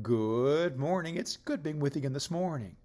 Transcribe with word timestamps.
Good 0.00 0.78
morning. 0.78 1.16
It's 1.16 1.36
good 1.36 1.62
being 1.62 1.78
with 1.78 1.96
you 1.96 1.98
again 1.98 2.14
this 2.14 2.30
morning. 2.30 2.76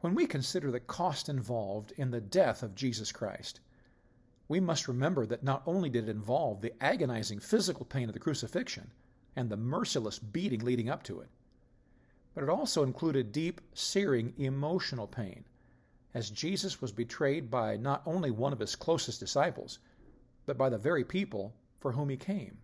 When 0.00 0.14
we 0.14 0.26
consider 0.26 0.70
the 0.70 0.78
cost 0.78 1.30
involved 1.30 1.94
in 1.96 2.10
the 2.10 2.20
death 2.20 2.62
of 2.62 2.74
Jesus 2.74 3.10
Christ, 3.12 3.60
we 4.46 4.60
must 4.60 4.88
remember 4.88 5.24
that 5.24 5.42
not 5.42 5.62
only 5.64 5.88
did 5.88 6.04
it 6.04 6.10
involve 6.10 6.60
the 6.60 6.74
agonizing 6.82 7.40
physical 7.40 7.86
pain 7.86 8.10
of 8.10 8.12
the 8.12 8.20
crucifixion 8.20 8.90
and 9.36 9.48
the 9.48 9.56
merciless 9.56 10.18
beating 10.18 10.60
leading 10.60 10.90
up 10.90 11.02
to 11.04 11.20
it, 11.20 11.30
but 12.34 12.44
it 12.44 12.50
also 12.50 12.82
included 12.82 13.32
deep, 13.32 13.62
searing 13.72 14.34
emotional 14.36 15.06
pain, 15.06 15.46
as 16.12 16.28
Jesus 16.28 16.82
was 16.82 16.92
betrayed 16.92 17.50
by 17.50 17.78
not 17.78 18.02
only 18.04 18.30
one 18.30 18.52
of 18.52 18.60
his 18.60 18.76
closest 18.76 19.18
disciples, 19.18 19.78
but 20.44 20.58
by 20.58 20.68
the 20.68 20.76
very 20.76 21.04
people 21.04 21.54
for 21.78 21.92
whom 21.92 22.10
he 22.10 22.18
came. 22.18 22.58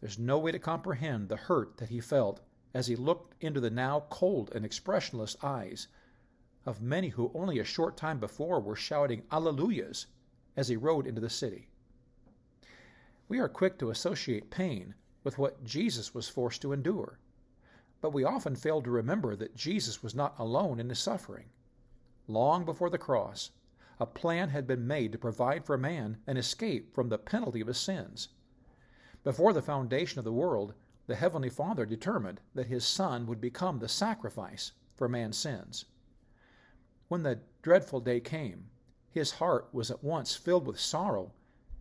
There's 0.00 0.18
no 0.18 0.38
way 0.38 0.52
to 0.52 0.58
comprehend 0.58 1.28
the 1.28 1.36
hurt 1.36 1.76
that 1.78 1.88
he 1.88 2.00
felt 2.00 2.40
as 2.72 2.86
he 2.86 2.96
looked 2.96 3.34
into 3.42 3.60
the 3.60 3.70
now 3.70 4.04
cold 4.10 4.52
and 4.54 4.64
expressionless 4.64 5.36
eyes 5.42 5.88
of 6.64 6.82
many 6.82 7.08
who 7.08 7.32
only 7.34 7.58
a 7.58 7.64
short 7.64 7.96
time 7.96 8.20
before 8.20 8.60
were 8.60 8.76
shouting 8.76 9.22
Alleluias 9.32 10.06
as 10.56 10.68
he 10.68 10.76
rode 10.76 11.06
into 11.06 11.20
the 11.20 11.30
city. 11.30 11.68
We 13.28 13.38
are 13.38 13.48
quick 13.48 13.78
to 13.78 13.90
associate 13.90 14.50
pain 14.50 14.94
with 15.24 15.38
what 15.38 15.64
Jesus 15.64 16.14
was 16.14 16.28
forced 16.28 16.62
to 16.62 16.72
endure, 16.72 17.18
but 18.00 18.12
we 18.12 18.24
often 18.24 18.54
fail 18.54 18.80
to 18.82 18.90
remember 18.90 19.34
that 19.34 19.56
Jesus 19.56 20.02
was 20.02 20.14
not 20.14 20.38
alone 20.38 20.78
in 20.78 20.88
his 20.88 20.98
suffering. 20.98 21.46
Long 22.26 22.64
before 22.64 22.90
the 22.90 22.98
cross, 22.98 23.50
a 23.98 24.06
plan 24.06 24.50
had 24.50 24.66
been 24.66 24.86
made 24.86 25.12
to 25.12 25.18
provide 25.18 25.64
for 25.64 25.76
man 25.76 26.18
an 26.26 26.36
escape 26.36 26.94
from 26.94 27.08
the 27.08 27.18
penalty 27.18 27.60
of 27.60 27.66
his 27.66 27.78
sins. 27.78 28.28
Before 29.28 29.52
the 29.52 29.60
foundation 29.60 30.18
of 30.18 30.24
the 30.24 30.32
world, 30.32 30.72
the 31.06 31.14
Heavenly 31.14 31.50
Father 31.50 31.84
determined 31.84 32.40
that 32.54 32.68
his 32.68 32.82
Son 32.82 33.26
would 33.26 33.42
become 33.42 33.78
the 33.78 33.86
sacrifice 33.86 34.72
for 34.94 35.06
man's 35.06 35.36
sins. 35.36 35.84
When 37.08 37.24
the 37.24 37.40
dreadful 37.60 38.00
day 38.00 38.20
came, 38.20 38.70
his 39.10 39.32
heart 39.32 39.68
was 39.70 39.90
at 39.90 40.02
once 40.02 40.34
filled 40.34 40.66
with 40.66 40.80
sorrow 40.80 41.34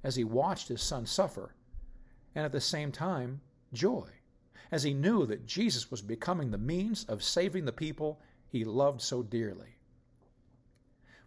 as 0.04 0.18
he 0.18 0.26
watched 0.26 0.68
his 0.68 0.82
son 0.82 1.06
suffer, 1.06 1.56
and 2.36 2.44
at 2.44 2.52
the 2.52 2.60
same 2.60 2.92
time 2.92 3.40
joy, 3.72 4.10
as 4.70 4.84
he 4.84 4.94
knew 4.94 5.26
that 5.26 5.46
Jesus 5.46 5.90
was 5.90 6.02
becoming 6.02 6.52
the 6.52 6.58
means 6.58 7.06
of 7.06 7.24
saving 7.24 7.64
the 7.64 7.72
people 7.72 8.20
he 8.50 8.66
loved 8.66 9.00
so 9.00 9.24
dearly. 9.24 9.78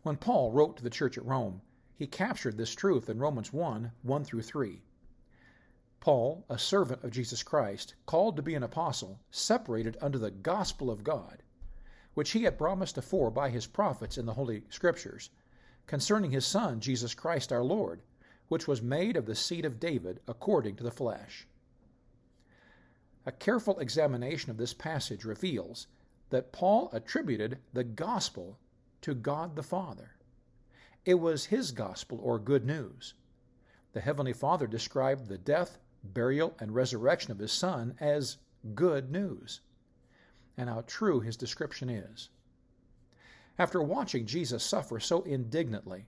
When 0.03 0.19
Paul 0.19 0.53
wrote 0.53 0.77
to 0.77 0.83
the 0.83 0.91
church 0.91 1.17
at 1.17 1.25
Rome, 1.25 1.63
he 1.97 2.07
captured 2.07 2.59
this 2.59 2.75
truth 2.75 3.09
in 3.09 3.19
Romans 3.19 3.55
1 3.55 3.93
1 4.03 4.25
through 4.25 4.43
3. 4.43 4.83
Paul, 6.01 6.47
a 6.49 6.59
servant 6.59 7.05
of 7.05 7.11
Jesus 7.11 7.43
Christ, 7.43 7.95
called 8.07 8.37
to 8.37 8.43
be 8.43 8.55
an 8.55 8.63
apostle, 8.63 9.21
separated 9.31 9.99
under 10.01 10.19
the 10.19 10.31
gospel 10.31 10.91
of 10.91 11.05
God, 11.05 11.43
which 12.15 12.31
he 12.31 12.45
had 12.45 12.57
promised 12.57 12.97
afore 12.97 13.31
by 13.31 13.51
his 13.51 13.67
prophets 13.67 14.17
in 14.17 14.25
the 14.25 14.33
Holy 14.33 14.65
Scriptures, 14.71 15.29
concerning 15.87 16.31
his 16.31 16.47
Son, 16.47 16.81
Jesus 16.81 17.13
Christ 17.13 17.53
our 17.53 17.63
Lord, 17.63 18.01
which 18.49 18.67
was 18.67 18.81
made 18.81 19.17
of 19.17 19.27
the 19.27 19.35
seed 19.35 19.67
of 19.67 19.79
David 19.79 20.21
according 20.27 20.77
to 20.77 20.83
the 20.83 20.91
flesh. 20.91 21.47
A 23.27 23.33
careful 23.33 23.79
examination 23.79 24.51
of 24.51 24.57
this 24.57 24.73
passage 24.73 25.27
reveals 25.27 25.87
that 26.31 26.51
Paul 26.51 26.89
attributed 26.93 27.59
the 27.75 27.85
gospel 27.85 28.59
to 29.03 29.15
God 29.15 29.55
the 29.55 29.63
Father. 29.63 30.17
It 31.05 31.15
was 31.15 31.47
his 31.47 31.73
gospel 31.73 32.19
or 32.23 32.39
good 32.39 32.65
news. 32.65 33.13
The 33.93 34.01
Heavenly 34.01 34.33
Father 34.33 34.67
described 34.67 35.29
the 35.29 35.37
death, 35.39 35.79
burial, 36.03 36.55
and 36.59 36.75
resurrection 36.75 37.31
of 37.31 37.39
his 37.39 37.53
Son 37.53 37.95
as 38.01 38.39
good 38.75 39.11
news 39.11 39.61
and 40.57 40.69
how 40.69 40.83
true 40.87 41.21
his 41.21 41.37
description 41.37 41.89
is. 41.89 42.29
After 43.59 43.83
watching 43.83 44.27
Jesus 44.27 44.63
suffer 44.63 45.01
so 45.01 45.23
indignantly, 45.23 46.07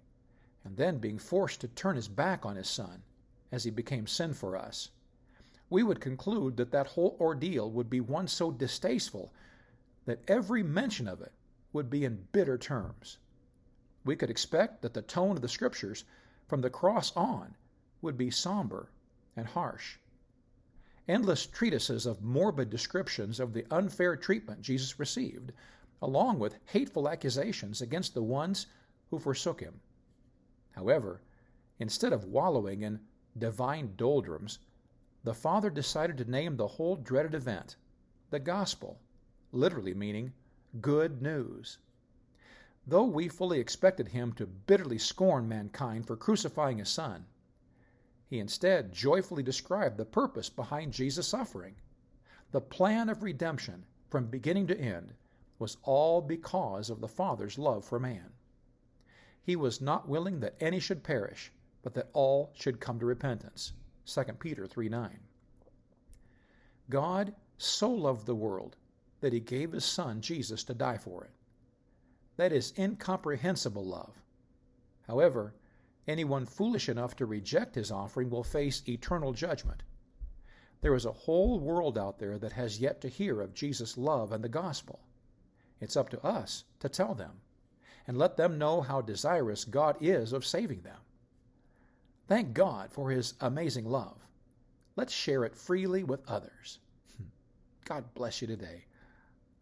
and 0.64 0.76
then 0.76 0.98
being 0.98 1.18
forced 1.18 1.60
to 1.60 1.68
turn 1.68 1.96
his 1.96 2.08
back 2.08 2.44
on 2.46 2.56
his 2.56 2.68
Son 2.68 3.02
as 3.50 3.64
he 3.64 3.70
became 3.70 4.06
sin 4.06 4.32
for 4.34 4.56
us, 4.56 4.90
we 5.70 5.82
would 5.82 6.00
conclude 6.00 6.56
that 6.56 6.70
that 6.70 6.86
whole 6.88 7.16
ordeal 7.18 7.70
would 7.70 7.88
be 7.88 8.00
one 8.00 8.28
so 8.28 8.50
distasteful 8.50 9.32
that 10.04 10.22
every 10.28 10.62
mention 10.62 11.08
of 11.08 11.20
it 11.20 11.32
would 11.72 11.88
be 11.88 12.04
in 12.04 12.28
bitter 12.32 12.58
terms. 12.58 13.18
We 14.04 14.16
could 14.16 14.30
expect 14.30 14.82
that 14.82 14.94
the 14.94 15.02
tone 15.02 15.36
of 15.36 15.42
the 15.42 15.48
Scriptures 15.48 16.04
from 16.46 16.60
the 16.60 16.70
cross 16.70 17.16
on 17.16 17.56
would 18.02 18.18
be 18.18 18.30
somber 18.30 18.90
and 19.36 19.46
harsh 19.46 19.98
endless 21.08 21.46
treatises 21.46 22.06
of 22.06 22.22
morbid 22.22 22.70
descriptions 22.70 23.40
of 23.40 23.52
the 23.52 23.66
unfair 23.72 24.14
treatment 24.14 24.62
Jesus 24.62 25.00
received, 25.00 25.52
along 26.00 26.38
with 26.38 26.58
hateful 26.66 27.08
accusations 27.08 27.82
against 27.82 28.14
the 28.14 28.22
ones 28.22 28.66
who 29.10 29.18
forsook 29.18 29.60
him. 29.60 29.80
However, 30.70 31.20
instead 31.80 32.12
of 32.12 32.24
wallowing 32.24 32.82
in 32.82 33.00
divine 33.36 33.94
doldrums, 33.96 34.60
the 35.24 35.34
Father 35.34 35.70
decided 35.70 36.16
to 36.18 36.30
name 36.30 36.56
the 36.56 36.68
whole 36.68 36.96
dreaded 36.96 37.34
event 37.34 37.76
the 38.30 38.38
gospel, 38.38 39.00
literally 39.50 39.94
meaning 39.94 40.32
good 40.80 41.20
news. 41.20 41.78
Though 42.86 43.04
we 43.04 43.28
fully 43.28 43.58
expected 43.58 44.08
him 44.08 44.32
to 44.34 44.46
bitterly 44.46 44.98
scorn 44.98 45.48
mankind 45.48 46.06
for 46.06 46.16
crucifying 46.16 46.78
his 46.78 46.88
son, 46.88 47.26
he 48.32 48.38
instead 48.38 48.94
joyfully 48.94 49.42
described 49.42 49.98
the 49.98 50.06
purpose 50.06 50.48
behind 50.48 50.90
Jesus' 50.90 51.28
suffering. 51.28 51.74
The 52.50 52.62
plan 52.62 53.10
of 53.10 53.22
redemption, 53.22 53.84
from 54.08 54.28
beginning 54.28 54.68
to 54.68 54.80
end, 54.80 55.12
was 55.58 55.76
all 55.82 56.22
because 56.22 56.88
of 56.88 57.02
the 57.02 57.08
Father's 57.08 57.58
love 57.58 57.84
for 57.84 58.00
man. 58.00 58.32
He 59.42 59.54
was 59.54 59.82
not 59.82 60.08
willing 60.08 60.40
that 60.40 60.56
any 60.60 60.80
should 60.80 61.02
perish, 61.02 61.52
but 61.82 61.92
that 61.92 62.08
all 62.14 62.52
should 62.54 62.80
come 62.80 62.98
to 63.00 63.04
repentance. 63.04 63.74
2 64.06 64.22
Peter 64.38 64.66
3 64.66 64.88
9. 64.88 65.20
God 66.88 67.34
so 67.58 67.90
loved 67.90 68.24
the 68.24 68.34
world 68.34 68.78
that 69.20 69.34
he 69.34 69.40
gave 69.40 69.72
his 69.72 69.84
Son 69.84 70.22
Jesus 70.22 70.64
to 70.64 70.72
die 70.72 70.96
for 70.96 71.22
it. 71.24 71.32
That 72.36 72.50
is 72.50 72.72
incomprehensible 72.78 73.84
love. 73.84 74.22
However, 75.06 75.52
Anyone 76.08 76.46
foolish 76.46 76.88
enough 76.88 77.14
to 77.16 77.26
reject 77.26 77.74
his 77.74 77.90
offering 77.90 78.28
will 78.28 78.42
face 78.42 78.82
eternal 78.88 79.32
judgment. 79.32 79.82
There 80.80 80.94
is 80.94 81.04
a 81.04 81.12
whole 81.12 81.60
world 81.60 81.96
out 81.96 82.18
there 82.18 82.38
that 82.38 82.52
has 82.52 82.80
yet 82.80 83.00
to 83.02 83.08
hear 83.08 83.40
of 83.40 83.54
Jesus' 83.54 83.96
love 83.96 84.32
and 84.32 84.42
the 84.42 84.48
gospel. 84.48 85.00
It's 85.80 85.96
up 85.96 86.08
to 86.10 86.24
us 86.24 86.64
to 86.80 86.88
tell 86.88 87.14
them 87.14 87.40
and 88.06 88.18
let 88.18 88.36
them 88.36 88.58
know 88.58 88.80
how 88.80 89.00
desirous 89.00 89.64
God 89.64 89.96
is 90.00 90.32
of 90.32 90.44
saving 90.44 90.82
them. 90.82 90.98
Thank 92.26 92.52
God 92.52 92.90
for 92.90 93.10
his 93.10 93.34
amazing 93.40 93.84
love. 93.84 94.18
Let's 94.96 95.12
share 95.12 95.44
it 95.44 95.54
freely 95.54 96.02
with 96.02 96.28
others. 96.28 96.80
God 97.84 98.04
bless 98.14 98.40
you 98.40 98.48
today. 98.48 98.84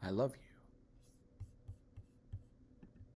I 0.03 0.11
love 0.11 0.35
you. 0.37 0.50